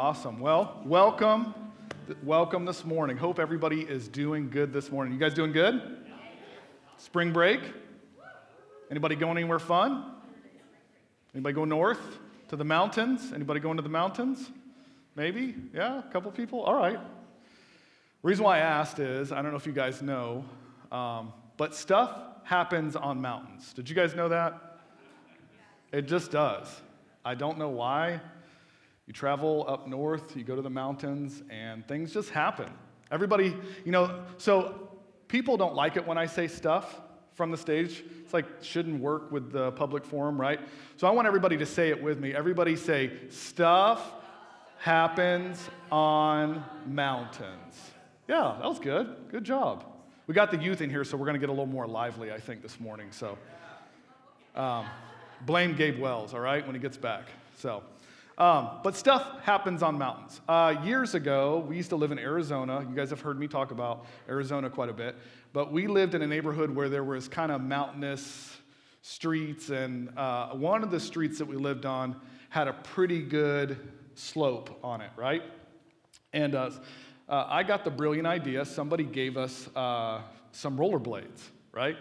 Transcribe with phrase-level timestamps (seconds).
[0.00, 0.40] Awesome.
[0.40, 1.54] Well, welcome.
[2.22, 3.18] Welcome this morning.
[3.18, 5.12] Hope everybody is doing good this morning.
[5.12, 5.98] You guys doing good?
[6.96, 7.60] Spring break?
[8.90, 10.06] Anybody going anywhere fun?
[11.34, 12.00] Anybody go north
[12.48, 13.30] to the mountains?
[13.34, 14.50] Anybody going to the mountains?
[15.16, 15.54] Maybe?
[15.74, 16.62] Yeah, a couple people?
[16.62, 16.98] All right.
[18.22, 20.46] Reason why I asked is I don't know if you guys know,
[20.90, 22.10] um, but stuff
[22.44, 23.74] happens on mountains.
[23.74, 24.78] Did you guys know that?
[25.92, 26.74] It just does.
[27.22, 28.22] I don't know why.
[29.10, 32.72] You travel up north, you go to the mountains, and things just happen.
[33.10, 34.88] Everybody, you know, so
[35.26, 37.00] people don't like it when I say stuff
[37.32, 38.04] from the stage.
[38.22, 40.60] It's like shouldn't work with the public forum, right?
[40.96, 42.32] So I want everybody to say it with me.
[42.32, 44.12] Everybody say, stuff
[44.78, 45.58] happens
[45.90, 47.90] on mountains.
[48.28, 49.16] Yeah, that was good.
[49.32, 49.86] Good job.
[50.28, 52.30] We got the youth in here, so we're going to get a little more lively,
[52.30, 53.08] I think, this morning.
[53.10, 53.36] So
[54.54, 54.86] um,
[55.46, 57.24] blame Gabe Wells, all right, when he gets back.
[57.56, 57.82] So.
[58.40, 60.40] Um, but stuff happens on mountains.
[60.48, 62.80] Uh, years ago, we used to live in Arizona.
[62.88, 65.14] You guys have heard me talk about Arizona quite a bit.
[65.52, 68.56] But we lived in a neighborhood where there was kind of mountainous
[69.02, 72.16] streets, and uh, one of the streets that we lived on
[72.48, 73.76] had a pretty good
[74.14, 75.42] slope on it, right?
[76.32, 76.70] And uh,
[77.28, 78.64] uh I got the brilliant idea.
[78.64, 81.42] Somebody gave us uh, some rollerblades,
[81.72, 81.98] right?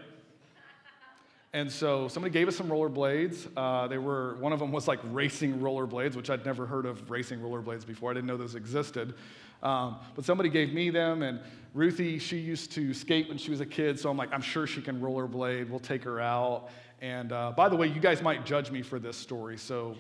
[1.52, 3.48] And so somebody gave us some rollerblades.
[3.58, 7.10] Uh, they were one of them was like racing rollerblades, which I'd never heard of
[7.10, 8.12] racing rollerblades before.
[8.12, 9.16] I didn't know those existed.
[9.64, 11.40] Um, but somebody gave me them, and
[11.74, 14.68] Ruthie, she used to skate when she was a kid, so I'm like, I'm sure
[14.68, 15.70] she can rollerblade.
[15.70, 16.70] We'll take her out.
[17.02, 19.96] And uh, by the way, you guys might judge me for this story, so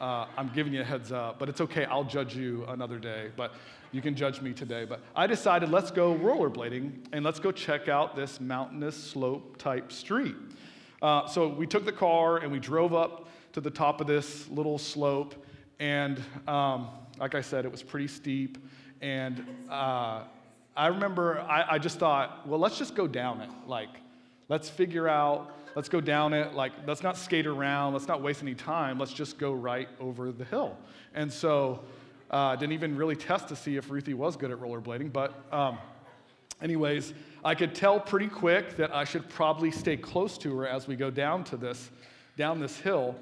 [0.00, 1.38] uh, I'm giving you a heads up.
[1.38, 3.30] But it's okay, I'll judge you another day.
[3.36, 3.54] But
[3.92, 4.84] you can judge me today.
[4.84, 9.92] But I decided let's go rollerblading and let's go check out this mountainous slope type
[9.92, 10.34] street.
[11.02, 14.48] Uh, so we took the car and we drove up to the top of this
[14.48, 15.34] little slope.
[15.78, 18.58] And um, like I said, it was pretty steep.
[19.00, 20.22] And uh,
[20.76, 23.50] I remember I, I just thought, well, let's just go down it.
[23.66, 23.90] Like,
[24.48, 26.54] let's figure out, let's go down it.
[26.54, 27.92] Like, let's not skate around.
[27.92, 28.98] Let's not waste any time.
[28.98, 30.76] Let's just go right over the hill.
[31.14, 31.80] And so,
[32.30, 35.12] uh, didn't even really test to see if Ruthie was good at rollerblading.
[35.12, 35.78] But, um,
[36.62, 40.88] anyways, I could tell pretty quick that I should probably stay close to her as
[40.88, 41.90] we go down to this,
[42.36, 43.16] down this hill.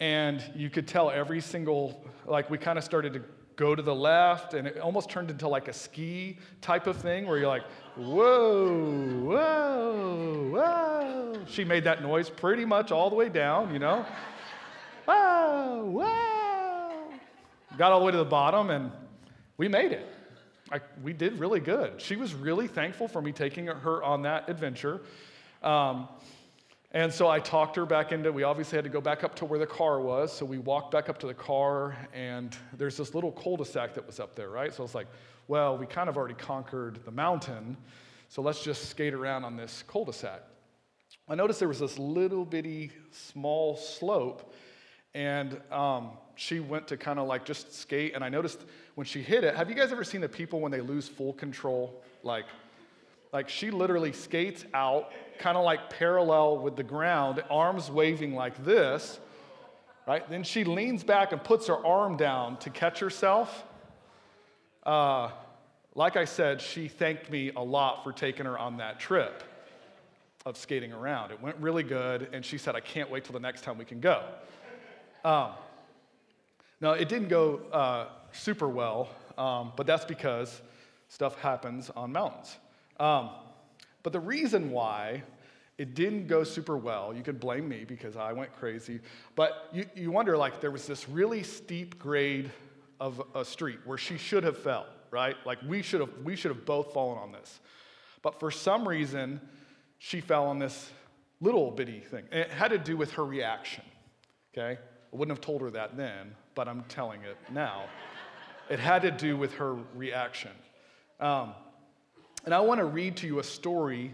[0.00, 3.22] And you could tell every single, like we kind of started to
[3.56, 7.26] go to the left, and it almost turned into like a ski type of thing
[7.26, 7.62] where you're like,
[7.96, 8.82] whoa,
[9.22, 11.40] whoa, whoa.
[11.46, 14.04] She made that noise pretty much all the way down, you know?
[15.04, 17.12] whoa, whoa.
[17.78, 18.90] Got all the way to the bottom, and
[19.56, 20.06] we made it.
[20.72, 22.00] I, we did really good.
[22.00, 25.02] She was really thankful for me taking her on that adventure.
[25.62, 26.08] Um,
[26.92, 29.44] and so I talked her back into, we obviously had to go back up to
[29.44, 30.32] where the car was.
[30.32, 33.92] So we walked back up to the car, and there's this little cul de sac
[33.94, 34.72] that was up there, right?
[34.72, 35.08] So I was like,
[35.46, 37.76] well, we kind of already conquered the mountain.
[38.30, 40.40] So let's just skate around on this cul de sac.
[41.28, 44.54] I noticed there was this little bitty small slope,
[45.14, 48.14] and um, she went to kind of like just skate.
[48.14, 48.60] And I noticed
[48.94, 51.32] when she hit it, have you guys ever seen the people when they lose full
[51.32, 52.02] control?
[52.22, 52.46] Like,
[53.32, 58.62] like she literally skates out, kind of like parallel with the ground, arms waving like
[58.64, 59.18] this,
[60.06, 60.28] right?
[60.28, 63.64] Then she leans back and puts her arm down to catch herself.
[64.84, 65.30] Uh,
[65.94, 69.42] like I said, she thanked me a lot for taking her on that trip
[70.44, 71.30] of skating around.
[71.30, 73.84] It went really good, and she said, I can't wait till the next time we
[73.84, 74.22] can go.
[75.24, 75.50] Um,
[76.82, 80.60] now, it didn't go uh, super well, um, but that's because
[81.06, 82.56] stuff happens on mountains.
[82.98, 83.30] Um,
[84.02, 85.22] but the reason why
[85.78, 88.98] it didn't go super well, you could blame me because I went crazy,
[89.36, 92.50] but you, you wonder like there was this really steep grade
[92.98, 95.36] of a street where she should have fell, right?
[95.46, 97.60] Like we should have, we should have both fallen on this.
[98.22, 99.40] But for some reason,
[99.98, 100.90] she fell on this
[101.40, 102.24] little bitty thing.
[102.32, 103.84] And it had to do with her reaction,
[104.52, 104.80] okay?
[104.80, 107.84] I wouldn't have told her that then, but I'm telling it now.
[108.68, 110.50] it had to do with her reaction.
[111.20, 111.54] Um,
[112.44, 114.12] and I want to read to you a story.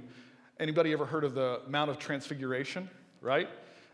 [0.60, 2.90] Anybody ever heard of the Mount of Transfiguration,
[3.20, 3.48] right?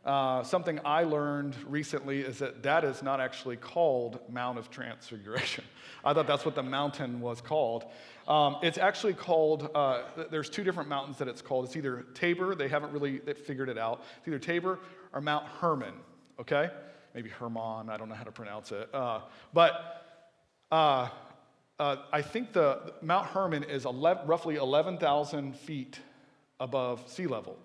[0.04, 5.64] Uh, something I learned recently is that that is not actually called Mount of Transfiguration.
[6.04, 7.86] I thought that's what the mountain was called.
[8.28, 11.64] Um, it's actually called, uh, there's two different mountains that it's called.
[11.64, 14.02] It's either Tabor, they haven't really figured it out.
[14.18, 14.78] It's either Tabor
[15.14, 15.94] or Mount Hermon,
[16.38, 16.70] okay?
[17.14, 18.92] Maybe Hermon, I don't know how to pronounce it.
[18.92, 19.20] Uh,
[19.52, 20.02] but
[20.70, 21.08] uh,
[21.78, 26.00] uh, I think the Mount Hermon is 11, roughly 11,000 feet
[26.60, 27.56] above sea level.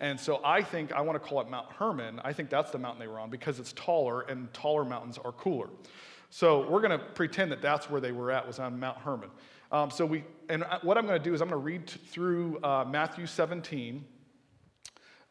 [0.00, 2.20] And so I think I want to call it Mount Hermon.
[2.22, 5.32] I think that's the mountain they were on because it's taller and taller mountains are
[5.32, 5.68] cooler.
[6.28, 9.30] So we're going to pretend that that's where they were at, was on Mount Hermon.
[9.72, 11.98] Um, so we, and what I'm going to do is I'm going to read t-
[11.98, 14.04] through uh, Matthew 17.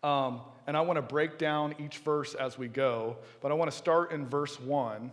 [0.03, 3.71] Um, and I want to break down each verse as we go, but I want
[3.71, 5.11] to start in verse 1.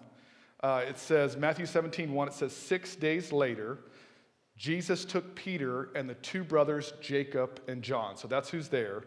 [0.63, 3.79] Uh, it says, Matthew 17, 1, it says, Six days later,
[4.57, 9.03] Jesus took Peter and the two brothers, Jacob and John, so that's who's there,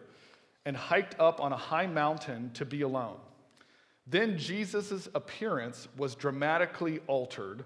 [0.64, 3.16] and hiked up on a high mountain to be alone.
[4.06, 7.64] Then Jesus' appearance was dramatically altered.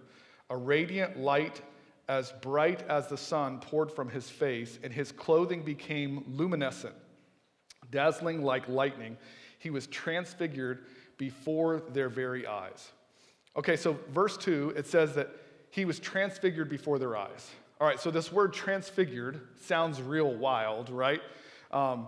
[0.48, 1.60] A radiant light
[2.08, 6.94] as bright as the sun poured from his face, and his clothing became luminescent,
[7.90, 9.16] dazzling like lightning.
[9.58, 10.87] He was transfigured
[11.19, 12.90] before their very eyes.
[13.56, 15.28] Okay, so verse 2, it says that
[15.70, 17.50] he was transfigured before their eyes.
[17.81, 21.20] All right, so this word transfigured sounds real wild, right?
[21.72, 22.06] Um,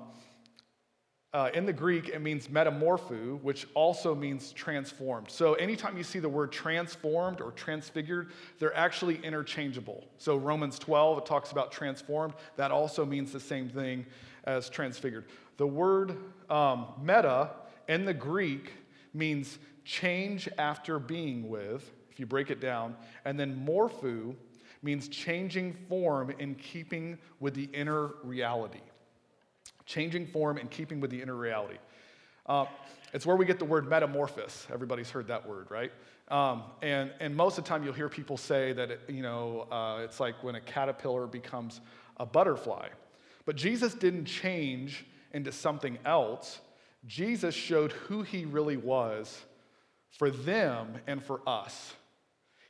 [1.35, 5.31] uh, in the Greek, it means metamorpho, which also means transformed.
[5.31, 10.05] So anytime you see the word transformed or transfigured, they're actually interchangeable.
[10.19, 12.35] So Romans 12, it talks about transformed.
[12.57, 14.05] That also means the same thing
[14.45, 15.25] as transfigured.
[15.57, 16.19] The word
[16.51, 17.51] um, meta
[17.89, 18.75] in the Greek
[19.15, 22.95] means change after being with, if you break it down.
[23.25, 24.37] And then morpho
[24.83, 28.81] means changing form in keeping with the inner reality
[29.87, 31.79] changing form and keeping with the inner reality.
[32.47, 32.67] Uh,
[33.13, 34.67] it's where we get the word metamorphosis.
[34.73, 35.93] Everybody's heard that word, right?
[36.29, 39.69] Um, and, and most of the time you'll hear people say that, it, you know,
[39.71, 41.81] uh, it's like when a caterpillar becomes
[42.17, 42.89] a butterfly.
[43.45, 46.61] But Jesus didn't change into something else.
[47.07, 49.45] Jesus showed who he really was
[50.11, 51.95] for them and for us.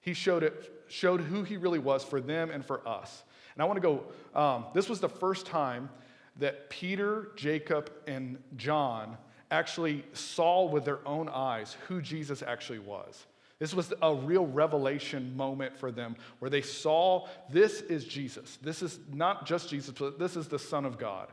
[0.01, 3.23] He showed, it, showed who he really was for them and for us.
[3.55, 4.05] And I want to go,
[4.39, 5.89] um, this was the first time
[6.37, 9.17] that Peter, Jacob, and John
[9.51, 13.27] actually saw with their own eyes who Jesus actually was.
[13.59, 18.59] This was a real revelation moment for them where they saw this is Jesus.
[18.61, 21.29] This is not just Jesus, but this is the Son of God.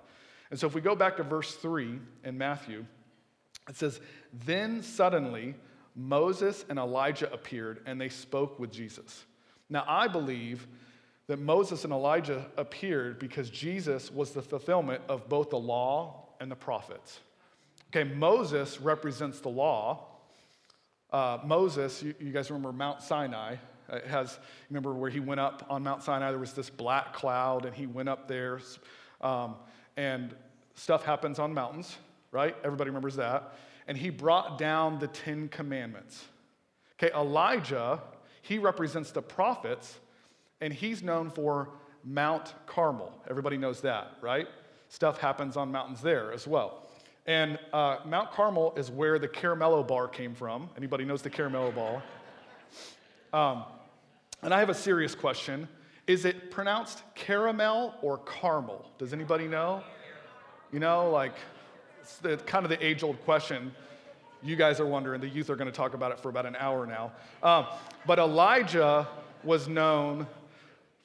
[0.51, 2.85] And so if we go back to verse 3 in Matthew,
[3.67, 3.99] it says,
[4.45, 5.55] Then suddenly
[5.95, 9.25] Moses and Elijah appeared and they spoke with Jesus.
[9.69, 10.67] Now I believe
[11.29, 16.49] that Moses and Elijah appeared because Jesus was the fulfillment of both the law and
[16.49, 17.19] the prophets.
[17.91, 20.07] Okay, Moses represents the law.
[21.13, 23.57] Uh, Moses, you, you, guys remember Mount Sinai?
[23.93, 24.39] It has,
[24.71, 26.31] remember where he went up on Mount Sinai?
[26.31, 28.59] There was this black cloud, and he went up there.
[29.21, 29.55] Um,
[29.97, 30.33] and
[30.73, 31.95] stuff happens on mountains,
[32.31, 32.55] right?
[32.63, 33.53] Everybody remembers that.
[33.87, 36.25] And he brought down the Ten Commandments.
[36.95, 38.01] Okay, Elijah,
[38.41, 39.99] he represents the prophets
[40.61, 41.69] and he's known for
[42.03, 43.13] Mount Carmel.
[43.29, 44.47] Everybody knows that, right?
[44.89, 46.87] Stuff happens on mountains there as well.
[47.25, 50.69] And uh, Mount Carmel is where the Caramello bar came from.
[50.75, 52.03] Anybody knows the Caramello bar?
[53.31, 53.63] Um,
[54.41, 55.67] and I have a serious question.
[56.07, 58.89] Is it pronounced caramel or caramel?
[58.97, 59.83] Does anybody know?
[60.71, 61.35] You know, like,
[62.01, 63.71] it's the, kind of the age old question.
[64.41, 65.21] You guys are wondering.
[65.21, 67.11] The youth are going to talk about it for about an hour now.
[67.43, 67.67] Um,
[68.07, 69.07] but Elijah
[69.43, 70.25] was known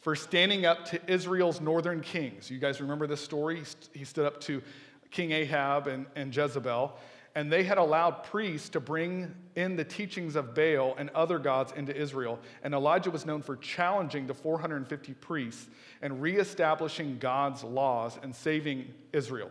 [0.05, 2.51] for standing up to Israel's northern kings.
[2.51, 3.63] You guys remember this story?
[3.95, 4.63] He stood up to
[5.11, 6.95] King Ahab and, and Jezebel,
[7.35, 11.73] and they had allowed priests to bring in the teachings of Baal and other gods
[11.75, 12.39] into Israel.
[12.63, 15.71] And Elijah was known for challenging the 450 priests
[16.03, 19.51] and reestablishing God's laws and saving Israel.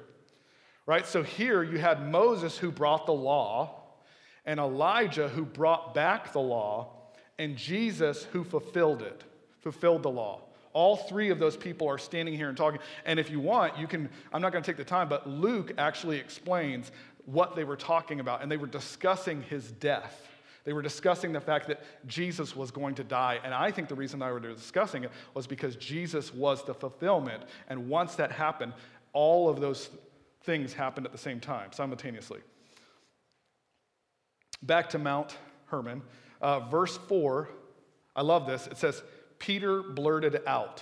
[0.86, 1.08] Right?
[1.08, 3.82] So here you had Moses who brought the law,
[4.46, 6.92] and Elijah who brought back the law,
[7.40, 9.24] and Jesus who fulfilled it
[9.64, 10.42] fulfilled the law.
[10.74, 12.80] All three of those people are standing here and talking.
[13.06, 15.72] And if you want, you can, I'm not going to take the time, but Luke
[15.78, 16.92] actually explains
[17.26, 18.42] what they were talking about.
[18.42, 20.28] And they were discussing his death.
[20.66, 23.40] They were discussing the fact that Jesus was going to die.
[23.44, 27.44] And I think the reason they were discussing it was because Jesus was the fulfillment.
[27.70, 28.74] And once that happened,
[29.12, 29.90] all of those
[30.44, 32.40] things happened at the same time, simultaneously.
[34.62, 36.02] Back to Mount Hermon,
[36.42, 37.50] uh, verse 4.
[38.16, 38.68] I love this.
[38.68, 39.04] It says,
[39.44, 40.82] Peter blurted out,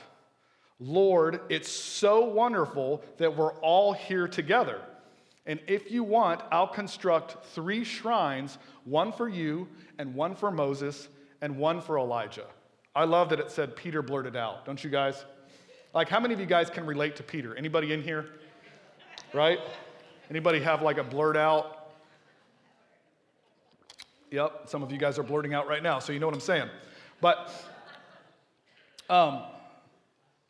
[0.80, 4.82] Lord, it's so wonderful that we're all here together.
[5.48, 11.10] And if you want, I'll construct three shrines one for you, and one for Moses,
[11.42, 12.46] and one for Elijah.
[12.96, 15.26] I love that it said Peter blurted out, don't you guys?
[15.96, 17.56] Like, how many of you guys can relate to Peter?
[17.56, 18.28] Anybody in here?
[19.34, 19.58] Right?
[20.30, 21.94] Anybody have like a blurt out?
[24.30, 26.42] Yep, some of you guys are blurting out right now, so you know what I'm
[26.42, 26.70] saying.
[27.22, 27.52] But
[29.12, 29.44] um,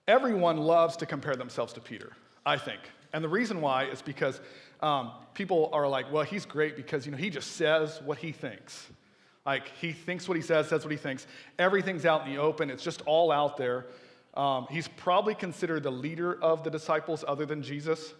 [0.08, 2.14] everyone loves to compare themselves to Peter,
[2.46, 2.80] I think.
[3.12, 4.40] And the reason why is because
[4.82, 8.32] um, people are like, well, he's great because, you know, he just says what he
[8.32, 8.88] thinks.
[9.46, 11.26] Like he thinks what he says, says what he thinks.
[11.58, 13.88] Everything's out in the open, it's just all out there.
[14.36, 18.14] Um, he's probably considered the leader of the disciples other than Jesus,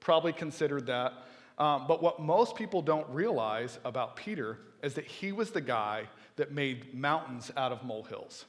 [0.00, 1.12] probably considered that.
[1.58, 6.08] Um, but what most people don't realize about Peter is that he was the guy
[6.36, 8.46] that made mountains out of molehills,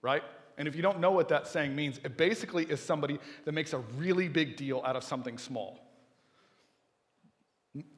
[0.00, 0.22] right?
[0.60, 3.72] And if you don't know what that saying means, it basically is somebody that makes
[3.72, 5.80] a really big deal out of something small.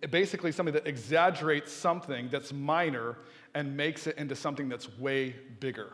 [0.09, 3.19] Basically, somebody that exaggerates something that's minor
[3.57, 5.93] and makes it into something that's way bigger.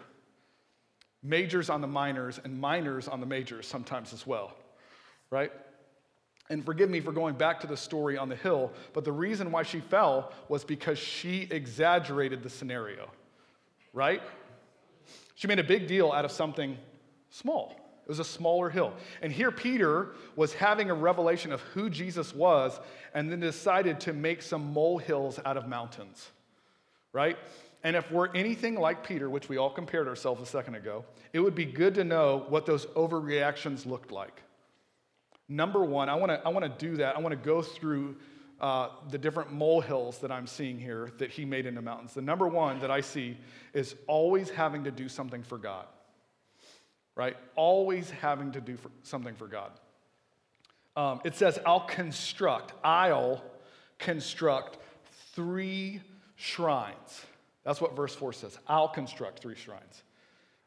[1.22, 4.54] Majors on the minors and minors on the majors sometimes as well,
[5.30, 5.52] right?
[6.50, 9.50] And forgive me for going back to the story on the hill, but the reason
[9.52, 13.08] why she fell was because she exaggerated the scenario,
[13.94, 14.20] right?
[15.38, 16.76] She made a big deal out of something
[17.30, 17.76] small.
[18.02, 18.92] It was a smaller hill.
[19.22, 22.80] And here Peter was having a revelation of who Jesus was
[23.14, 26.28] and then decided to make some molehills out of mountains,
[27.12, 27.38] right?
[27.84, 31.38] And if we're anything like Peter, which we all compared ourselves a second ago, it
[31.38, 34.42] would be good to know what those overreactions looked like.
[35.48, 37.14] Number one, I want to I wanna do that.
[37.14, 38.16] I want to go through
[38.60, 42.14] uh, the different molehills that I'm seeing here that he made in the mountains.
[42.14, 43.36] The number one that I see
[43.72, 45.86] is always having to do something for God,
[47.14, 47.36] right?
[47.54, 49.70] Always having to do for, something for God.
[50.96, 53.44] Um, it says, I'll construct, I'll
[53.98, 54.78] construct
[55.34, 56.00] three
[56.34, 57.24] shrines.
[57.62, 58.58] That's what verse 4 says.
[58.66, 60.02] I'll construct three shrines.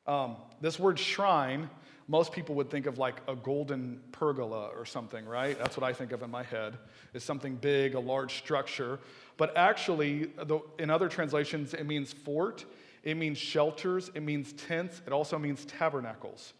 [0.07, 1.69] Um, this word shrine
[2.11, 5.57] most people would think of like a golden pergola or something, right?
[5.57, 6.77] That's what I think of in my head,
[7.13, 8.99] is something big, a large structure.
[9.37, 10.29] But actually,
[10.77, 12.65] in other translations, it means fort,
[13.03, 16.51] it means shelters, it means tents, it also means tabernacles.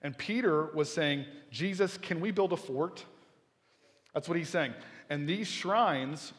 [0.00, 3.04] And Peter was saying, Jesus, can we build a fort?
[4.14, 4.72] That's what he's saying.
[5.10, 6.32] And these shrines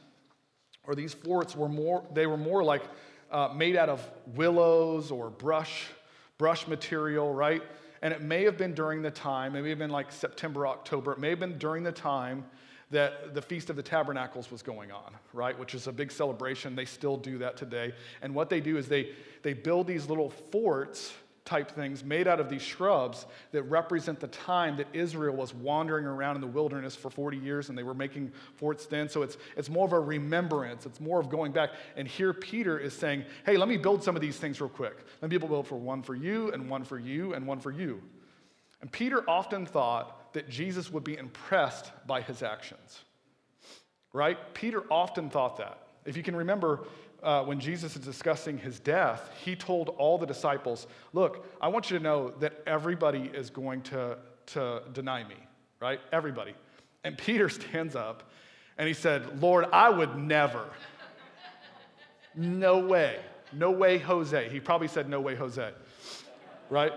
[0.85, 2.81] or these forts were more, they were more like
[3.31, 5.85] uh, made out of willows or brush,
[6.39, 7.61] brush material, right?
[8.01, 11.13] And it may have been during the time, it may have been like September, October,
[11.13, 12.45] it may have been during the time
[12.91, 15.57] that the Feast of the Tabernacles was going on, right?
[15.57, 16.75] Which is a big celebration.
[16.75, 17.93] They still do that today.
[18.21, 21.13] And what they do is they, they build these little forts
[21.45, 26.05] type things made out of these shrubs that represent the time that Israel was wandering
[26.05, 29.07] around in the wilderness for 40 years and they were making forts then.
[29.07, 31.69] So it's, it's more of a remembrance, it's more of going back.
[31.95, 34.97] And here Peter is saying, hey, let me build some of these things real quick.
[35.21, 38.01] Let me build for one for you, and one for you, and one for you.
[38.81, 42.99] And Peter often thought that Jesus would be impressed by his actions,
[44.13, 44.37] right?
[44.53, 45.79] Peter often thought that.
[46.05, 46.85] If you can remember,
[47.25, 51.89] uh, when Jesus is discussing his death, he told all the disciples, Look, I want
[51.89, 54.17] you to know that everybody is going to,
[54.47, 55.35] to deny me,
[55.81, 55.99] right?
[56.13, 56.53] Everybody.
[57.03, 58.29] And Peter stands up
[58.77, 60.69] and he said, Lord, I would never.
[62.35, 63.19] no way.
[63.51, 64.49] No way, Jose.
[64.49, 65.71] He probably said, No way, Jose,
[66.69, 66.93] right?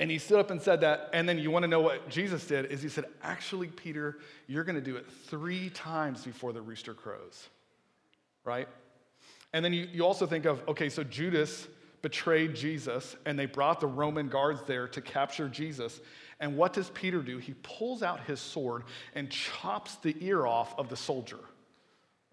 [0.00, 1.10] And he stood up and said that.
[1.12, 4.64] And then you want to know what Jesus did is he said, Actually, Peter, you're
[4.64, 7.48] going to do it three times before the rooster crows,
[8.44, 8.68] right?
[9.52, 11.68] And then you, you also think of, okay, so Judas
[12.02, 16.00] betrayed Jesus and they brought the Roman guards there to capture Jesus.
[16.40, 17.38] And what does Peter do?
[17.38, 21.40] He pulls out his sword and chops the ear off of the soldier.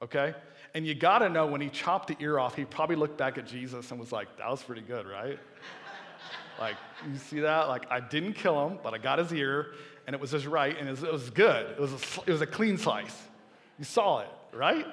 [0.01, 0.35] Okay?
[0.73, 3.47] And you gotta know when he chopped the ear off, he probably looked back at
[3.47, 5.39] Jesus and was like, that was pretty good, right?
[6.59, 6.75] like,
[7.09, 7.69] you see that?
[7.69, 9.73] Like, I didn't kill him, but I got his ear
[10.05, 11.71] and it was his right and it was, it was good.
[11.71, 13.19] It was, a, it was a clean slice.
[13.79, 14.85] You saw it, right?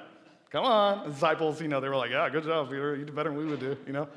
[0.53, 1.03] Come on.
[1.05, 2.95] The disciples, you know, they were like, yeah, good job, Peter.
[2.95, 4.07] You did better than we would do, you know?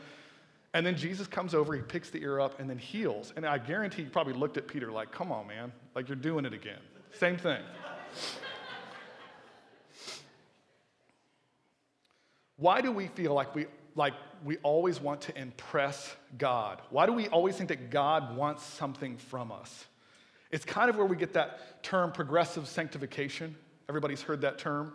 [0.74, 3.32] And then Jesus comes over, he picks the ear up, and then heals.
[3.36, 5.72] And I guarantee he probably looked at Peter like, come on, man.
[5.94, 6.78] Like you're doing it again.
[7.18, 7.62] Same thing.
[12.58, 13.64] Why do we feel like we,
[13.94, 14.12] like
[14.44, 16.82] we always want to impress God?
[16.90, 19.86] Why do we always think that God wants something from us?
[20.50, 23.56] It's kind of where we get that term progressive sanctification.
[23.88, 24.92] Everybody's heard that term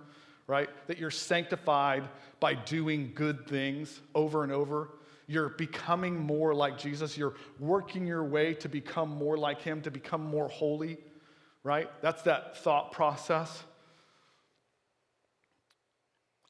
[0.52, 0.70] right?
[0.88, 2.04] That you're sanctified
[2.42, 4.90] by doing good things over and over.
[5.26, 7.18] You're becoming more like Jesus.
[7.18, 10.98] You're working your way to become more like Him, to become more holy,
[11.64, 11.90] right?
[12.02, 13.64] That's that thought process.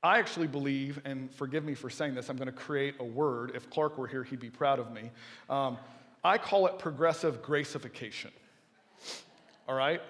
[0.02, 3.52] I actually believe, and forgive me for saying this, I'm going to create a word.
[3.54, 5.12] If Clark were here, he'd be proud of me.
[5.48, 5.78] Um,
[6.24, 8.32] I call it progressive gracification.
[9.68, 10.02] All right?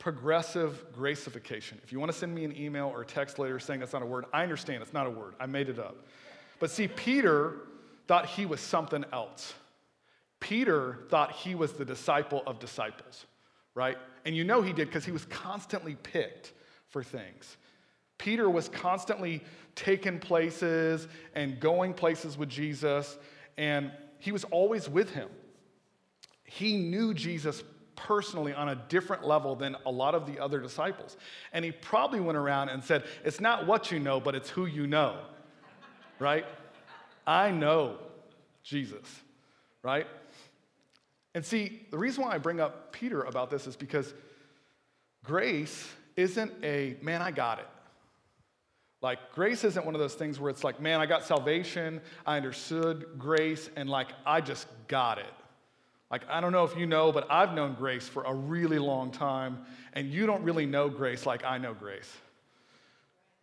[0.00, 1.78] Progressive gracification.
[1.84, 4.06] If you want to send me an email or text later saying that's not a
[4.06, 5.34] word, I understand it's not a word.
[5.38, 5.94] I made it up.
[6.58, 7.58] But see, Peter
[8.08, 9.54] thought he was something else.
[10.40, 13.26] Peter thought he was the disciple of disciples,
[13.74, 13.98] right?
[14.24, 16.54] And you know he did because he was constantly picked
[16.88, 17.58] for things.
[18.16, 23.18] Peter was constantly taking places and going places with Jesus,
[23.58, 25.28] and he was always with him.
[26.44, 27.62] He knew Jesus
[28.06, 31.16] personally on a different level than a lot of the other disciples.
[31.52, 34.66] And he probably went around and said, It's not what you know, but it's who
[34.66, 35.18] you know,
[36.18, 36.44] right?
[37.26, 37.98] I know
[38.62, 39.06] Jesus,
[39.82, 40.06] right?
[41.34, 44.12] And see, the reason why I bring up Peter about this is because
[45.24, 47.68] grace isn't a, man, I got it.
[49.02, 52.36] Like, grace isn't one of those things where it's like, man, I got salvation, I
[52.36, 55.32] understood grace, and like, I just got it.
[56.10, 59.12] Like, I don't know if you know, but I've known grace for a really long
[59.12, 59.58] time,
[59.92, 62.10] and you don't really know grace like I know grace.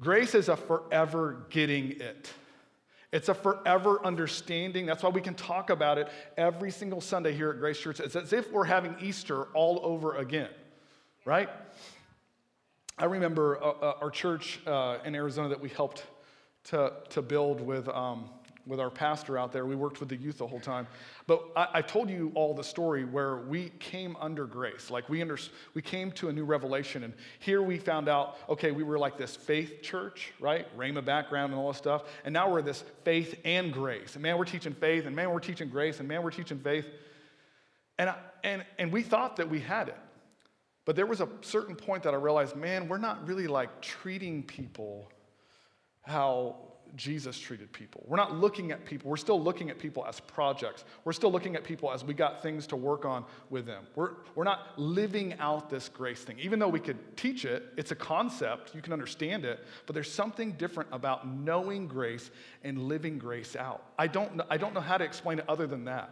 [0.02, 2.32] Grace is a forever getting it.
[3.14, 4.86] It's a forever understanding.
[4.86, 8.02] That's why we can talk about it every single Sunday here at Grace Church.
[8.02, 10.50] It's as if we're having Easter all over again,
[11.24, 11.50] right?
[12.98, 16.04] I remember uh, uh, our church uh, in Arizona that we helped
[16.66, 18.30] to, to build with, um,
[18.68, 19.66] with our pastor out there.
[19.66, 20.88] We worked with the youth the whole time.
[21.26, 24.92] But I, I, told you all the story where we came under grace.
[24.92, 25.38] Like we, under,
[25.74, 27.04] we came to a new revelation.
[27.04, 30.68] And here we found out, okay, we were like this faith church, right?
[30.78, 32.04] Rhema background and all this stuff.
[32.26, 34.16] And now we're this faith and grace.
[34.16, 35.06] And man, we're teaching faith.
[35.06, 36.00] And man, we're teaching grace.
[36.00, 36.88] And man, we're teaching faith.
[37.98, 39.98] And, I, and, and we thought that we had it.
[40.86, 44.42] But there was a certain point that I realized, man, we're not really like treating
[44.42, 45.12] people
[46.02, 46.56] how
[46.96, 48.04] Jesus treated people.
[48.08, 49.10] We're not looking at people.
[49.10, 50.86] We're still looking at people as projects.
[51.04, 53.86] We're still looking at people as we got things to work on with them.
[53.96, 56.40] We're, we're not living out this grace thing.
[56.40, 60.12] Even though we could teach it, it's a concept, you can understand it, but there's
[60.12, 62.32] something different about knowing grace
[62.64, 63.84] and living grace out.
[63.98, 66.10] I don't, I don't know how to explain it other than that.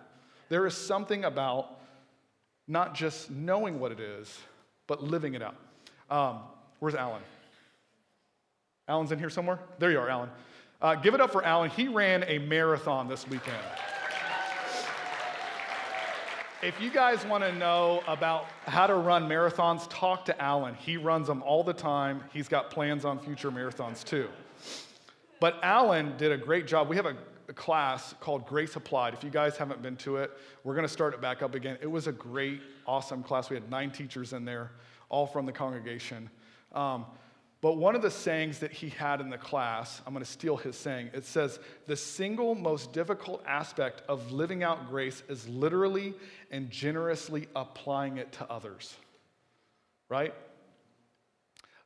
[0.50, 1.80] There is something about
[2.68, 4.38] not just knowing what it is,
[4.88, 5.56] but living it out.
[6.10, 6.40] Um,
[6.80, 7.22] where's Alan?
[8.88, 9.60] Alan's in here somewhere?
[9.80, 10.30] There you are, Alan.
[10.82, 11.70] Uh, give it up for Alan.
[11.70, 13.64] He ran a marathon this weekend.
[16.62, 20.74] If you guys want to know about how to run marathons, talk to Alan.
[20.74, 22.24] He runs them all the time.
[22.34, 24.28] He's got plans on future marathons too.
[25.40, 26.90] But Alan did a great job.
[26.90, 27.16] We have a,
[27.50, 29.14] a class called Grace Applied.
[29.14, 30.32] If you guys haven't been to it,
[30.64, 31.78] we're going to start it back up again.
[31.82, 33.50] It was a great, awesome class.
[33.50, 34.72] We had nine teachers in there,
[35.10, 36.30] all from the congregation.
[36.74, 37.06] Um,
[37.66, 40.56] but one of the sayings that he had in the class, I'm going to steal
[40.56, 41.10] his saying.
[41.16, 46.14] It says, The single most difficult aspect of living out grace is literally
[46.52, 48.96] and generously applying it to others.
[50.10, 50.36] Right?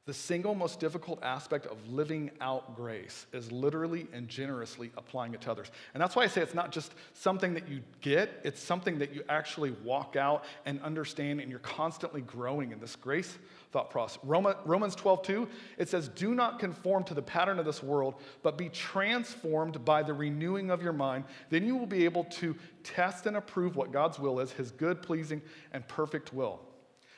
[0.05, 5.39] The single most difficult aspect of living out grace is literally and generously applying it
[5.41, 5.71] to others.
[5.93, 9.13] And that's why I say it's not just something that you get, it's something that
[9.15, 13.37] you actually walk out and understand, and you're constantly growing in this grace
[13.71, 14.19] thought process.
[14.23, 18.58] Romans 12, 2, it says, Do not conform to the pattern of this world, but
[18.58, 21.25] be transformed by the renewing of your mind.
[21.49, 25.01] Then you will be able to test and approve what God's will is, his good,
[25.01, 26.60] pleasing, and perfect will.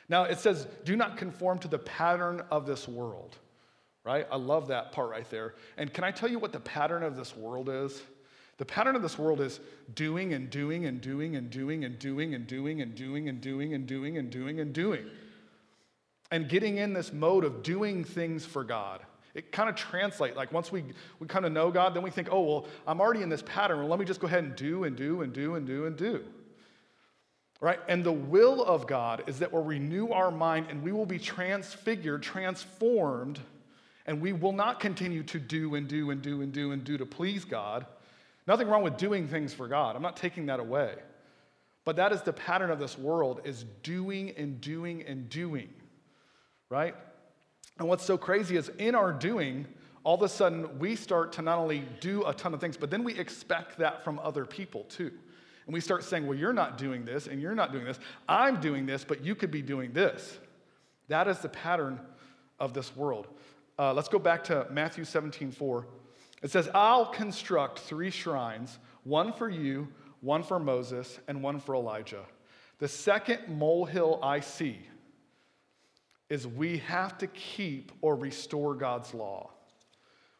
[0.08, 3.38] Now, it says, do not conform to the pattern of this world,
[4.04, 4.26] right?
[4.30, 5.54] I love that part right there.
[5.78, 8.02] And can I tell you what the pattern of this world is?
[8.58, 9.60] The pattern of this world is
[9.94, 13.74] doing and doing and doing and doing and doing and doing and doing and doing
[13.74, 15.00] and doing and doing and doing.
[15.00, 15.10] And
[16.40, 19.00] getting in this mode of doing things for God.
[19.34, 20.84] It kind of translates, like once we,
[21.18, 23.78] we kind of know God, then we think, oh, well, I'm already in this pattern.
[23.78, 25.96] Well, let me just go ahead and do and do and do and do and
[25.96, 26.24] do
[27.62, 27.78] right?
[27.86, 31.18] And the will of God is that we'll renew our mind and we will be
[31.20, 33.38] transfigured, transformed,
[34.04, 36.98] and we will not continue to do and do and do and do and do
[36.98, 37.86] to please God.
[38.48, 39.94] Nothing wrong with doing things for God.
[39.94, 40.96] I'm not taking that away.
[41.84, 45.68] But that is the pattern of this world is doing and doing and doing.
[46.72, 46.94] Right?
[47.78, 49.66] And what's so crazy is in our doing,
[50.04, 52.90] all of a sudden we start to not only do a ton of things, but
[52.90, 55.12] then we expect that from other people too
[55.66, 57.98] and we start saying, well, you're not doing this and you're not doing this.
[58.28, 60.38] I'm doing this, but you could be doing this.
[61.08, 62.00] That is the pattern
[62.58, 63.28] of this world.
[63.78, 65.86] Uh, let's go back to Matthew 17 4.
[66.42, 69.88] It says, I'll construct three shrines, one for you,
[70.20, 72.24] one for Moses, and one for Elijah.
[72.78, 74.78] The second molehill I see
[76.32, 79.50] is we have to keep or restore God's law.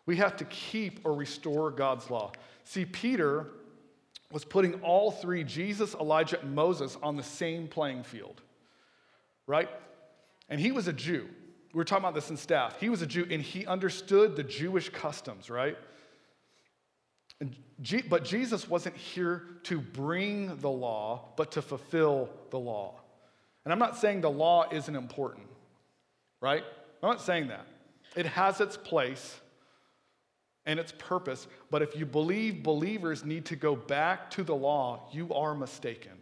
[0.06, 2.32] We have to keep or restore God's law.
[2.64, 3.48] See, Peter
[4.30, 8.40] was putting all three, Jesus, Elijah, and Moses, on the same playing field,
[9.46, 9.68] right?
[10.48, 11.28] And he was a Jew.
[11.74, 12.80] We were talking about this in staff.
[12.80, 15.76] He was a Jew and he understood the Jewish customs, right?
[18.08, 22.94] But Jesus wasn't here to bring the law, but to fulfill the law.
[23.66, 25.48] And I'm not saying the law isn't important,
[26.42, 26.64] right?
[27.02, 27.66] I'm not saying that.
[28.14, 29.40] It has its place
[30.66, 35.08] and its purpose, but if you believe believers need to go back to the law,
[35.12, 36.12] you are mistaken.
[36.12, 36.20] Amen.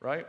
[0.00, 0.26] Right?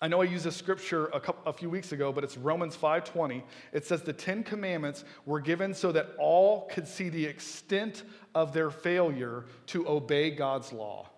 [0.00, 2.76] I know I used a scripture a, couple, a few weeks ago, but it's Romans
[2.76, 3.44] 5:20.
[3.72, 8.02] It says the 10 commandments were given so that all could see the extent
[8.34, 11.11] of their failure to obey God's law.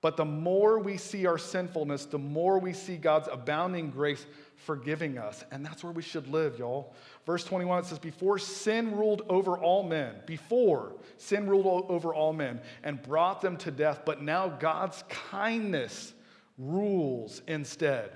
[0.00, 5.18] But the more we see our sinfulness, the more we see God's abounding grace forgiving
[5.18, 5.44] us.
[5.50, 6.94] And that's where we should live, y'all.
[7.26, 12.32] Verse 21, it says, Before sin ruled over all men, before sin ruled over all
[12.32, 16.12] men and brought them to death, but now God's kindness
[16.58, 18.10] rules instead,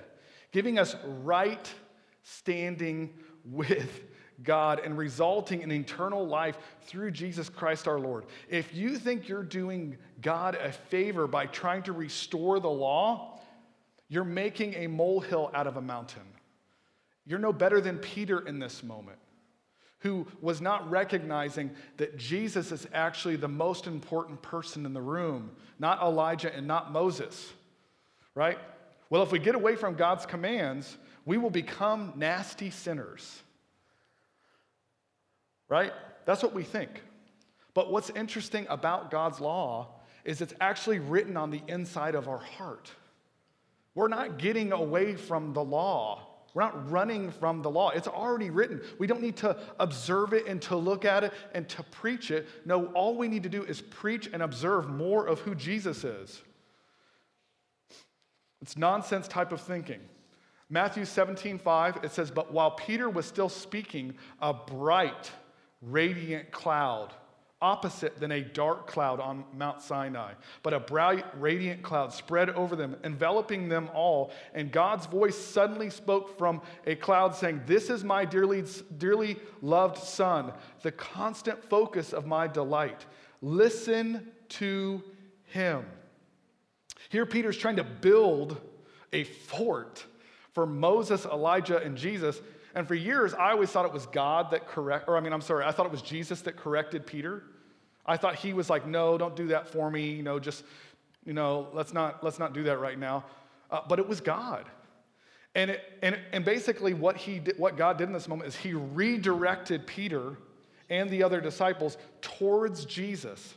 [0.51, 1.69] giving us right
[2.23, 3.13] standing
[3.45, 4.03] with
[4.43, 8.25] God and resulting in eternal life through Jesus Christ our Lord.
[8.49, 13.39] If you think you're doing God a favor by trying to restore the law,
[14.09, 16.23] you're making a molehill out of a mountain.
[17.25, 19.17] You're no better than Peter in this moment,
[19.99, 25.51] who was not recognizing that Jesus is actually the most important person in the room,
[25.79, 27.53] not Elijah and not Moses,
[28.35, 28.59] right?
[29.09, 33.42] Well, if we get away from God's commands, we will become nasty sinners
[35.73, 35.91] right?
[36.25, 37.01] That's what we think.
[37.73, 39.87] But what's interesting about God's law
[40.23, 42.91] is it's actually written on the inside of our heart.
[43.95, 46.27] We're not getting away from the law.
[46.53, 47.89] We're not running from the law.
[47.89, 48.81] It's already written.
[48.99, 52.47] We don't need to observe it and to look at it and to preach it.
[52.65, 56.39] No, all we need to do is preach and observe more of who Jesus is.
[58.61, 60.01] It's nonsense type of thinking.
[60.69, 65.31] Matthew 17, 5, it says, But while Peter was still speaking, a bright
[65.87, 67.13] radiant cloud,
[67.61, 72.75] opposite than a dark cloud on Mount Sinai, but a bright, radiant cloud spread over
[72.75, 74.31] them, enveloping them all.
[74.53, 78.63] And God's voice suddenly spoke from a cloud, saying, This is my dearly,
[78.97, 83.05] dearly loved Son, the constant focus of my delight.
[83.41, 85.01] Listen to
[85.45, 85.85] him.
[87.09, 88.59] Here, Peter's trying to build
[89.13, 90.05] a fort
[90.53, 92.41] for Moses, Elijah, and Jesus
[92.75, 95.41] and for years, I always thought it was God that correct, or I mean, I'm
[95.41, 97.43] sorry, I thought it was Jesus that corrected Peter.
[98.05, 100.11] I thought he was like, no, don't do that for me.
[100.11, 100.63] You know, just,
[101.25, 103.25] you know, let's not, let's not do that right now.
[103.71, 104.65] Uh, but it was God.
[105.55, 108.55] And, it, and, and basically what, he did, what God did in this moment is
[108.55, 110.37] he redirected Peter
[110.89, 113.53] and the other disciples towards Jesus.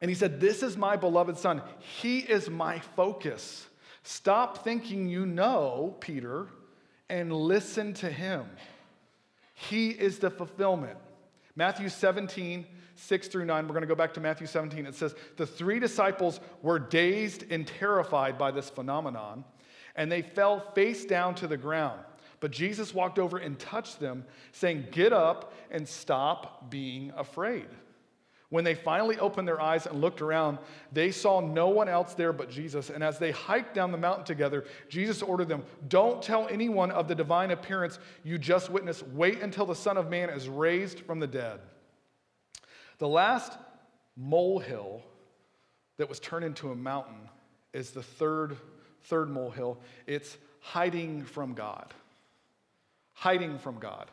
[0.00, 1.62] And he said, This is my beloved son.
[1.78, 3.66] He is my focus.
[4.02, 6.48] Stop thinking you know, Peter,
[7.12, 8.46] and listen to him.
[9.52, 10.96] He is the fulfillment.
[11.54, 12.64] Matthew 17,
[12.96, 14.86] 6 through 9, we're going to go back to Matthew 17.
[14.86, 19.44] It says, The three disciples were dazed and terrified by this phenomenon,
[19.94, 22.00] and they fell face down to the ground.
[22.40, 27.66] But Jesus walked over and touched them, saying, Get up and stop being afraid.
[28.52, 30.58] When they finally opened their eyes and looked around,
[30.92, 32.90] they saw no one else there but Jesus.
[32.90, 37.08] And as they hiked down the mountain together, Jesus ordered them, Don't tell anyone of
[37.08, 39.06] the divine appearance you just witnessed.
[39.08, 41.60] Wait until the Son of Man is raised from the dead.
[42.98, 43.56] The last
[44.18, 45.02] molehill
[45.96, 47.30] that was turned into a mountain
[47.72, 48.58] is the third,
[49.04, 49.78] third molehill.
[50.06, 51.94] It's hiding from God.
[53.14, 54.10] Hiding from God.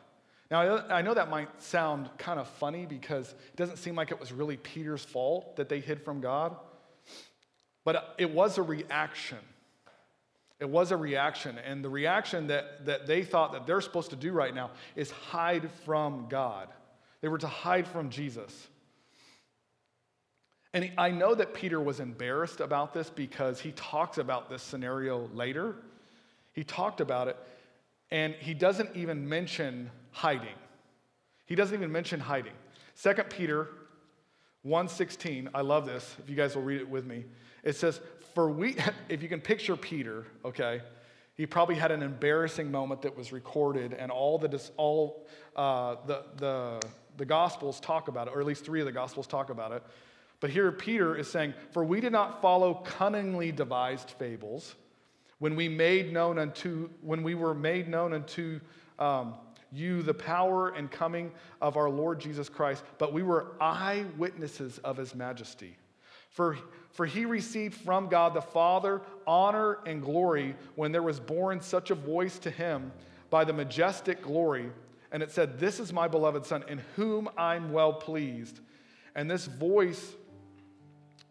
[0.50, 4.18] Now, I know that might sound kind of funny because it doesn't seem like it
[4.18, 6.56] was really Peter's fault that they hid from God,
[7.84, 9.38] but it was a reaction.
[10.58, 11.56] It was a reaction.
[11.58, 15.10] And the reaction that, that they thought that they're supposed to do right now is
[15.10, 16.68] hide from God.
[17.20, 18.68] They were to hide from Jesus.
[20.72, 25.28] And I know that Peter was embarrassed about this because he talks about this scenario
[25.32, 25.76] later.
[26.52, 27.36] He talked about it,
[28.10, 30.54] and he doesn't even mention hiding.
[31.46, 32.52] He doesn't even mention hiding.
[33.02, 33.68] 2 Peter
[34.66, 36.16] 1:16, I love this.
[36.18, 37.24] If you guys will read it with me.
[37.62, 38.00] It says,
[38.34, 38.76] "For we
[39.08, 40.82] if you can picture Peter, okay?
[41.34, 46.24] He probably had an embarrassing moment that was recorded and all the all uh, the
[46.36, 46.80] the
[47.16, 49.82] the gospels talk about it, or at least 3 of the gospels talk about it.
[50.40, 54.74] But here Peter is saying, "For we did not follow cunningly devised fables
[55.38, 58.60] when we made known unto when we were made known unto
[58.98, 59.34] um,
[59.72, 64.96] you the power and coming of our Lord Jesus Christ, but we were eyewitnesses of
[64.96, 65.76] his majesty.
[66.30, 66.58] For,
[66.92, 71.90] for he received from God the Father honor and glory when there was born such
[71.90, 72.92] a voice to him
[73.30, 74.70] by the majestic glory.
[75.12, 78.60] And it said, This is my beloved Son, in whom I'm well pleased.
[79.14, 80.14] And this voice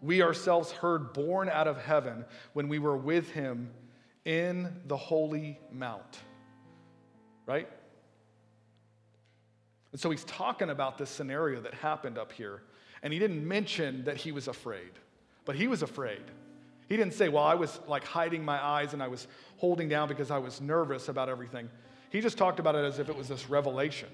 [0.01, 3.69] we ourselves heard born out of heaven when we were with him
[4.25, 6.19] in the holy mount
[7.49, 7.67] right?
[9.91, 12.61] And so he's talking about this scenario that happened up here.
[13.01, 14.91] And he didn't mention that he was afraid,
[15.45, 16.23] but he was afraid.
[16.87, 20.07] He didn't say, Well, I was like hiding my eyes and I was holding down
[20.07, 21.69] because I was nervous about everything.
[22.09, 24.09] He just talked about it as if it was this revelation.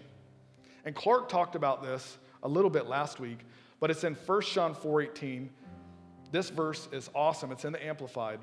[0.84, 3.40] And Clark talked about this a little bit last week,
[3.80, 5.50] but it's in 1 John 4:18.
[6.32, 7.52] This verse is awesome.
[7.52, 8.40] It's in the Amplified.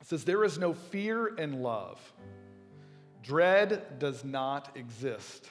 [0.00, 1.98] It says, There is no fear in love.
[3.22, 5.48] Dread does not exist,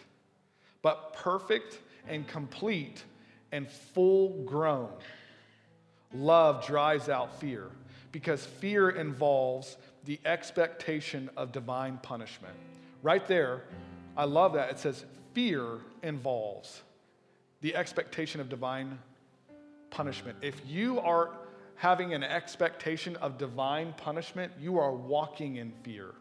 [0.82, 3.04] but perfect and complete
[3.52, 4.90] and full grown.
[6.14, 7.70] Love drives out fear
[8.12, 12.56] because fear involves the expectation of divine punishment.
[13.04, 13.64] Right there,
[14.18, 14.72] I love that.
[14.72, 16.82] It says, fear involves
[17.62, 18.98] the expectation of divine
[19.90, 20.38] punishment.
[20.42, 21.32] If you are
[21.76, 26.14] having an expectation of divine punishment, you are walking in fear.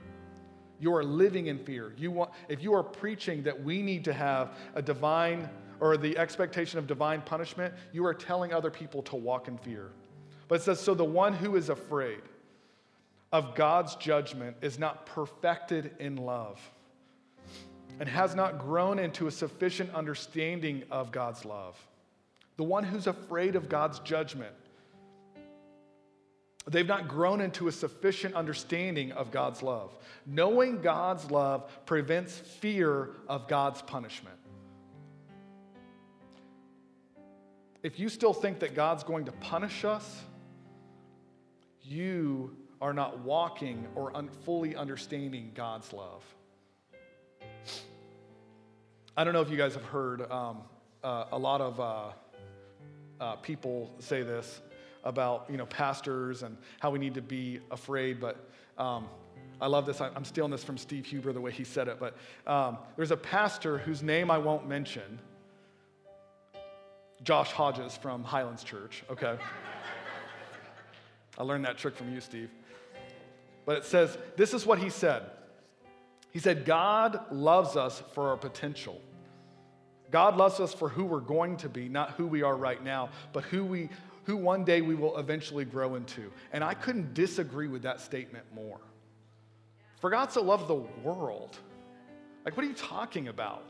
[0.81, 1.93] You are living in fear.
[1.97, 5.49] You want, if you are preaching that we need to have a divine
[5.81, 9.91] or the expectation of divine punishment, you are telling other people to walk in fear.
[10.49, 12.23] But it says, so the one who is afraid
[13.33, 16.61] of God's judgment is not perfected in love
[18.01, 21.77] and has not grown into a sufficient understanding of God's love.
[22.57, 24.55] The one who's afraid of God's judgment,
[26.73, 29.97] they've not grown into a sufficient understanding of God's love.
[30.27, 34.37] Knowing God's love prevents fear of God's punishment.
[37.83, 40.25] If you still think that God's going to punish us,
[41.83, 46.23] you are not walking or un- fully understanding God's love.
[49.17, 50.59] I don't know if you guys have heard um,
[51.03, 52.03] uh, a lot of uh,
[53.21, 54.61] uh, people say this
[55.05, 59.09] about you know pastors and how we need to be afraid, but um,
[59.61, 60.01] I love this.
[60.01, 63.17] I'm stealing this from Steve Huber the way he said it, but um, there's a
[63.17, 65.19] pastor whose name I won't mention.
[67.25, 69.03] Josh Hodges from Highlands Church.
[69.11, 69.37] Okay.
[71.37, 72.51] I learned that trick from you, Steve.
[73.65, 75.25] But it says, this is what he said.
[76.31, 79.01] He said, God loves us for our potential.
[80.11, 83.11] God loves us for who we're going to be, not who we are right now,
[83.33, 83.91] but who we
[84.29, 86.31] who one day we will eventually grow into.
[86.53, 88.79] And I couldn't disagree with that statement more.
[90.01, 91.57] For God so loved the world.
[92.45, 93.65] Like, what are you talking about?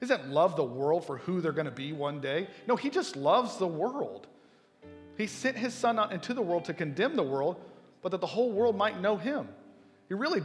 [0.00, 2.48] He doesn't love the world for who they're going to be one day.
[2.66, 4.26] No, he just loves the world.
[5.16, 7.60] He sent his son out into the world to condemn the world,
[8.02, 9.46] but that the whole world might know him.
[10.08, 10.42] He really,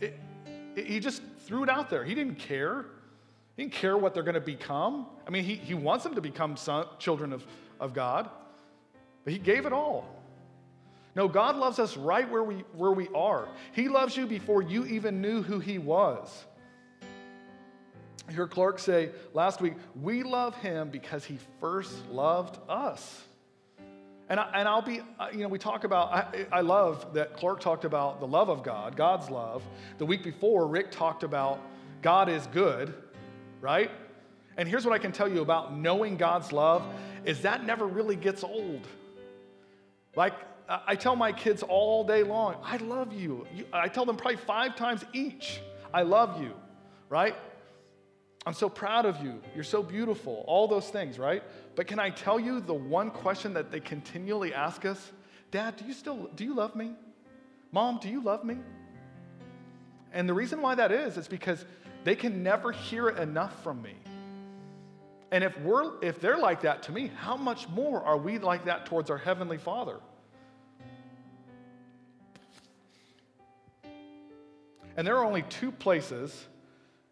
[0.00, 0.20] it,
[0.76, 2.04] it, he just threw it out there.
[2.04, 2.84] He didn't care.
[3.56, 5.06] He didn't care what they're going to become.
[5.26, 7.46] I mean, he, he wants them to become son, children of,
[7.80, 8.28] of God,
[9.30, 10.06] he gave it all.
[11.14, 13.48] No, God loves us right where we, where we are.
[13.72, 16.44] He loves you before you even knew who he was.
[18.28, 23.22] I heard Clark say last week, we love him because he first loved us.
[24.28, 27.36] And, I, and I'll be, uh, you know, we talk about, I, I love that
[27.38, 29.62] Clark talked about the love of God, God's love.
[29.96, 31.60] The week before, Rick talked about
[32.02, 32.94] God is good
[33.60, 33.90] right?
[34.56, 36.82] And here's what I can tell you about knowing God's love
[37.24, 38.86] is that never really gets old.
[40.14, 40.34] Like
[40.68, 43.46] I tell my kids all day long, I love you.
[43.72, 45.60] I tell them probably five times each,
[45.92, 46.52] I love you,
[47.08, 47.34] right?
[48.46, 49.40] I'm so proud of you.
[49.54, 50.44] You're so beautiful.
[50.46, 51.42] All those things, right?
[51.74, 55.12] But can I tell you the one question that they continually ask us?
[55.50, 56.92] Dad, do you still do you love me?
[57.72, 58.56] Mom, do you love me?
[60.12, 61.64] And the reason why that is is because
[62.04, 63.94] they can never hear it enough from me.
[65.30, 68.64] And if, we're, if they're like that to me, how much more are we like
[68.64, 70.00] that towards our Heavenly Father?
[74.96, 76.46] And there are only two places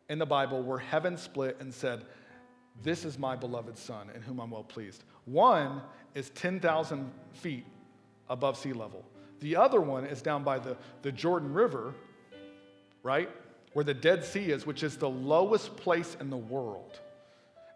[0.08, 2.04] in the Bible where heaven split and said,
[2.82, 5.04] This is my beloved Son in whom I'm well pleased.
[5.26, 5.82] One
[6.14, 7.66] is 10,000 feet
[8.28, 9.04] above sea level,
[9.40, 11.94] the other one is down by the, the Jordan River,
[13.02, 13.28] right?
[13.76, 16.98] where the Dead Sea is, which is the lowest place in the world.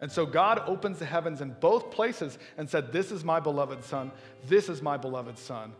[0.01, 3.83] And so God opens the heavens in both places and said, This is my beloved
[3.83, 4.11] Son,
[4.47, 5.73] this is my beloved Son.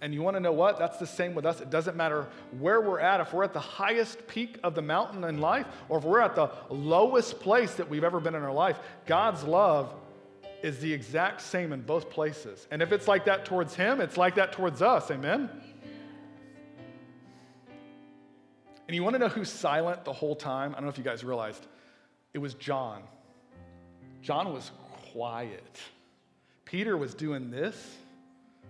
[0.00, 0.78] And you want to know what?
[0.78, 1.60] That's the same with us.
[1.60, 2.26] It doesn't matter
[2.58, 5.98] where we're at, if we're at the highest peak of the mountain in life, or
[5.98, 9.94] if we're at the lowest place that we've ever been in our life, God's love
[10.62, 12.66] is the exact same in both places.
[12.70, 15.10] And if it's like that towards Him, it's like that towards us.
[15.10, 15.48] Amen?
[18.86, 20.72] And you want to know who's silent the whole time?
[20.72, 21.66] I don't know if you guys realized.
[22.34, 23.02] It was John.
[24.24, 24.70] John was
[25.12, 25.78] quiet.
[26.64, 27.76] Peter was doing this.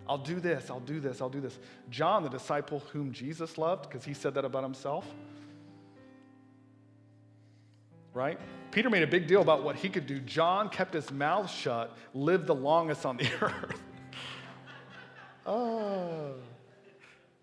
[0.08, 1.58] I'll do this, I'll do this, I'll do this.
[1.90, 5.06] John, the disciple whom Jesus loved, because he said that about himself,
[8.12, 8.38] right?
[8.72, 10.18] Peter made a big deal about what he could do.
[10.18, 13.80] John kept his mouth shut, lived the longest on the earth.
[15.46, 16.34] oh.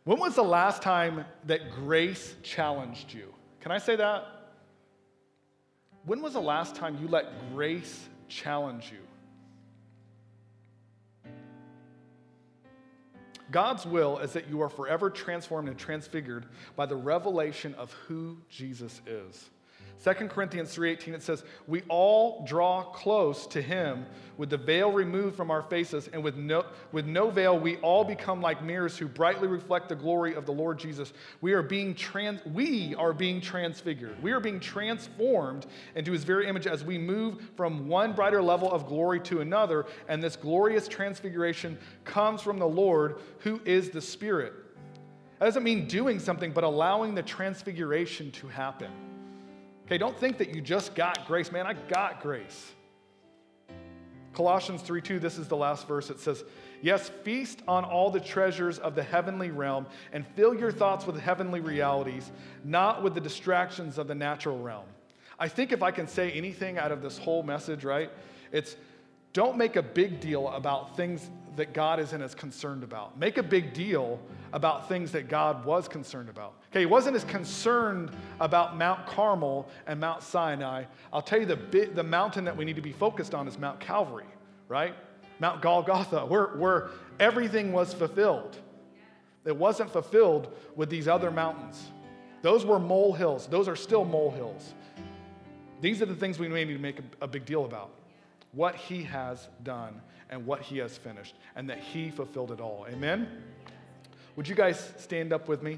[0.03, 3.33] When was the last time that grace challenged you?
[3.61, 4.40] Can I say that?
[6.05, 8.99] When was the last time you let grace challenge you?
[13.51, 18.37] God's will is that you are forever transformed and transfigured by the revelation of who
[18.49, 19.49] Jesus is.
[19.99, 24.05] 2 Corinthians 3:18 it says, "We all draw close to him
[24.37, 28.03] with the veil removed from our faces and with no with no veil we all
[28.03, 31.13] become like mirrors who brightly reflect the glory of the Lord Jesus.
[31.41, 34.21] We are being trans we are being transfigured.
[34.23, 38.71] We are being transformed into his very image as we move from one brighter level
[38.71, 44.01] of glory to another, and this glorious transfiguration comes from the Lord who is the
[44.01, 44.53] Spirit."
[45.37, 49.10] That doesn't mean doing something, but allowing the transfiguration to happen.
[49.91, 51.51] Okay, don't think that you just got grace.
[51.51, 52.71] Man, I got grace.
[54.31, 56.09] Colossians 3 2, this is the last verse.
[56.09, 56.45] It says,
[56.81, 61.19] Yes, feast on all the treasures of the heavenly realm and fill your thoughts with
[61.19, 62.31] heavenly realities,
[62.63, 64.85] not with the distractions of the natural realm.
[65.37, 68.09] I think if I can say anything out of this whole message, right,
[68.53, 68.77] it's
[69.33, 73.19] don't make a big deal about things that God isn't as concerned about.
[73.19, 74.19] Make a big deal
[74.53, 76.53] about things that God was concerned about.
[76.71, 80.85] Okay, he wasn't as concerned about Mount Carmel and Mount Sinai.
[81.11, 83.79] I'll tell you the, the mountain that we need to be focused on is Mount
[83.79, 84.25] Calvary,
[84.69, 84.95] right?
[85.39, 88.57] Mount Golgotha, where, where everything was fulfilled.
[89.43, 91.91] It wasn't fulfilled with these other mountains.
[92.41, 93.47] Those were molehills.
[93.47, 94.73] Those are still molehills.
[95.81, 97.89] These are the things we need to make a, a big deal about
[98.53, 102.87] what he has done and what he has finished, and that he fulfilled it all.
[102.89, 103.27] Amen?
[104.37, 105.77] Would you guys stand up with me?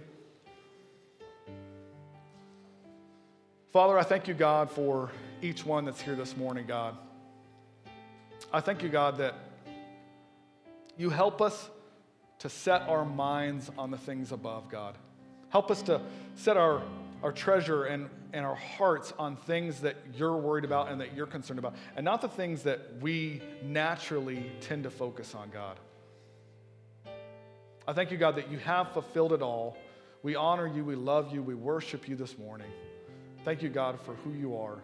[3.72, 5.10] Father, I thank you, God, for
[5.42, 6.96] each one that's here this morning, God.
[8.54, 9.34] I thank you, God, that
[10.96, 11.72] you help us
[12.38, 14.96] to set our minds on the things above, God.
[15.50, 16.00] Help us to
[16.36, 16.84] set our,
[17.24, 21.28] our treasure and, and our hearts on things that you're worried about and that you're
[21.28, 25.80] concerned about, and not the things that we naturally tend to focus on, God.
[27.88, 29.78] I thank you, God, that you have fulfilled it all.
[30.24, 32.72] We honor you, we love you, we worship you this morning.
[33.46, 34.80] Thank you, God, for who you are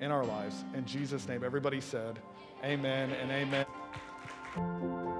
[0.00, 0.64] in our lives.
[0.74, 2.18] In Jesus' name, everybody said,
[2.64, 5.13] Amen and amen.